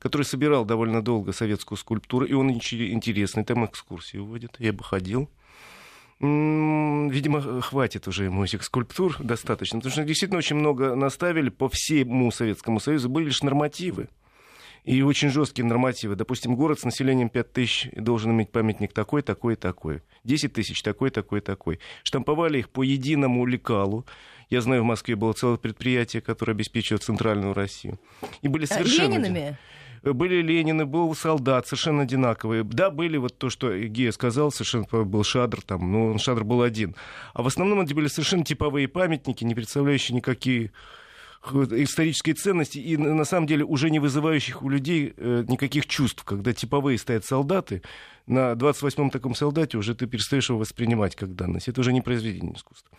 который 0.00 0.24
собирал 0.24 0.66
довольно 0.66 1.02
долго 1.02 1.32
советскую 1.32 1.78
скульптуру, 1.78 2.26
и 2.26 2.34
он 2.34 2.50
интересный, 2.50 3.44
там 3.44 3.64
экскурсии 3.64 4.18
уводит. 4.18 4.56
Я 4.58 4.74
бы 4.74 4.84
ходил. 4.84 5.30
Видимо, 6.18 7.60
хватит 7.60 8.08
уже 8.08 8.24
ему 8.24 8.44
этих 8.44 8.62
скульптур 8.62 9.16
достаточно, 9.20 9.78
потому 9.78 9.92
что 9.92 10.04
действительно 10.04 10.38
очень 10.38 10.56
много 10.56 10.94
наставили 10.94 11.50
по 11.50 11.68
всему 11.68 12.30
Советскому 12.30 12.80
Союзу, 12.80 13.08
были 13.08 13.26
лишь 13.26 13.42
нормативы. 13.42 14.08
И 14.84 15.02
очень 15.02 15.30
жесткие 15.30 15.66
нормативы. 15.66 16.14
Допустим, 16.14 16.54
город 16.54 16.78
с 16.78 16.84
населением 16.84 17.28
5 17.28 17.52
тысяч 17.52 17.88
должен 17.96 18.30
иметь 18.30 18.52
памятник 18.52 18.92
такой, 18.92 19.22
такой, 19.22 19.56
такой. 19.56 20.02
10 20.22 20.52
тысяч 20.52 20.80
такой, 20.80 21.10
такой, 21.10 21.40
такой. 21.40 21.80
Штамповали 22.04 22.60
их 22.60 22.70
по 22.70 22.84
единому 22.84 23.44
лекалу. 23.46 24.06
Я 24.48 24.60
знаю, 24.60 24.82
в 24.82 24.86
Москве 24.86 25.16
было 25.16 25.32
целое 25.32 25.56
предприятие, 25.56 26.22
которое 26.22 26.52
обеспечивает 26.52 27.02
центральную 27.02 27.52
Россию. 27.52 27.98
И 28.42 28.48
были 28.48 28.64
совершенно... 28.64 29.14
Ленинами? 29.14 29.58
Были 30.12 30.42
Ленины, 30.42 30.86
был 30.86 31.14
солдат, 31.14 31.66
совершенно 31.66 32.02
одинаковые. 32.02 32.64
Да, 32.64 32.90
были 32.90 33.16
вот 33.16 33.38
то, 33.38 33.50
что 33.50 33.76
Гея 33.76 34.12
сказал, 34.12 34.52
совершенно 34.52 34.86
был 35.04 35.24
Шадр 35.24 35.62
там, 35.62 35.94
он 35.94 36.18
Шадр 36.18 36.44
был 36.44 36.62
один. 36.62 36.94
А 37.34 37.42
в 37.42 37.46
основном 37.46 37.80
это 37.80 37.94
были 37.94 38.08
совершенно 38.08 38.44
типовые 38.44 38.88
памятники, 38.88 39.44
не 39.44 39.54
представляющие 39.54 40.16
никакие 40.16 40.72
исторические 41.52 42.34
ценности 42.34 42.78
и 42.78 42.96
на 42.96 43.24
самом 43.24 43.46
деле 43.46 43.64
уже 43.64 43.90
не 43.90 44.00
вызывающих 44.00 44.62
у 44.62 44.68
людей 44.68 45.14
э, 45.16 45.44
никаких 45.48 45.86
чувств, 45.86 46.24
когда 46.24 46.52
типовые 46.52 46.98
стоят 46.98 47.24
солдаты, 47.24 47.82
на 48.26 48.52
28-м 48.52 49.10
таком 49.10 49.34
солдате 49.34 49.78
уже 49.78 49.94
ты 49.94 50.06
перестаешь 50.06 50.48
его 50.48 50.58
воспринимать 50.58 51.14
как 51.14 51.34
данность. 51.34 51.68
Это 51.68 51.80
уже 51.80 51.92
не 51.92 52.00
произведение 52.00 52.54
искусства. 52.54 52.96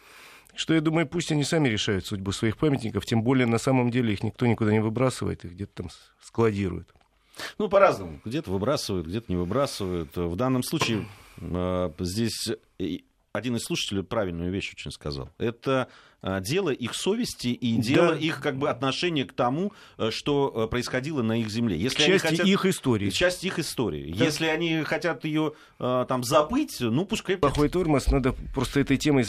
Что 0.57 0.73
я 0.73 0.81
думаю, 0.81 1.07
пусть 1.07 1.31
они 1.31 1.43
сами 1.43 1.69
решают 1.69 2.07
судьбу 2.07 2.31
своих 2.31 2.57
памятников, 2.57 3.05
тем 3.05 3.21
более 3.21 3.45
на 3.45 3.59
самом 3.59 3.91
деле 3.91 4.11
их 4.11 4.23
никто 4.23 4.47
никуда 4.47 4.71
не 4.71 4.79
выбрасывает, 4.79 5.45
их 5.45 5.51
где-то 5.51 5.83
там 5.83 5.89
складируют. 6.19 6.89
Ну, 7.59 7.69
по-разному. 7.69 8.19
Где-то 8.25 8.49
выбрасывают, 8.49 9.05
где-то 9.05 9.31
не 9.31 9.35
выбрасывают. 9.35 10.15
В 10.15 10.35
данном 10.35 10.63
случае 10.63 11.05
э, 11.39 11.91
здесь 11.99 12.49
один 13.37 13.55
из 13.55 13.63
слушателей 13.63 14.03
правильную 14.03 14.51
вещь 14.51 14.73
очень 14.73 14.91
сказал. 14.91 15.29
Это 15.37 15.87
э, 16.21 16.41
дело 16.41 16.71
их 16.71 16.93
совести 16.93 17.49
и 17.49 17.77
дело 17.77 18.09
да. 18.09 18.17
их 18.17 18.41
как 18.41 18.57
бы 18.57 18.69
отношения 18.69 19.25
к 19.25 19.33
тому, 19.33 19.73
э, 19.97 20.09
что 20.11 20.51
э, 20.55 20.67
происходило 20.69 21.21
на 21.21 21.39
их 21.39 21.49
земле. 21.49 21.77
Если 21.77 22.03
часть 22.03 22.25
хотят... 22.25 22.45
их 22.45 22.65
истории. 22.65 23.09
Часть 23.09 23.43
их 23.43 23.59
истории. 23.59 24.13
Да. 24.13 24.25
Если 24.25 24.47
они 24.47 24.83
хотят 24.83 25.23
ее 25.23 25.53
там 25.77 26.23
забыть, 26.23 26.77
ну 26.79 27.05
пускай... 27.05 27.37
Плохой 27.37 27.69
тормоз, 27.69 28.07
надо 28.07 28.33
просто 28.53 28.79
этой 28.79 28.97
темой 28.97 29.23